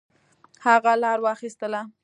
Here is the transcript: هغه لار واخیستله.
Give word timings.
هغه 0.65 0.93
لار 1.01 1.19
واخیستله. 1.23 1.81